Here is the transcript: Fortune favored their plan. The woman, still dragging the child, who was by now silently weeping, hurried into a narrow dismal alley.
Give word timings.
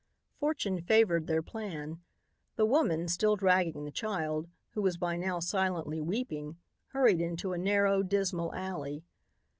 Fortune 0.39 0.81
favored 0.81 1.27
their 1.27 1.43
plan. 1.43 2.01
The 2.55 2.65
woman, 2.65 3.07
still 3.07 3.35
dragging 3.35 3.85
the 3.85 3.91
child, 3.91 4.47
who 4.71 4.81
was 4.81 4.97
by 4.97 5.15
now 5.15 5.39
silently 5.39 6.01
weeping, 6.01 6.57
hurried 6.87 7.21
into 7.21 7.53
a 7.53 7.57
narrow 7.59 8.01
dismal 8.01 8.51
alley. 8.55 9.03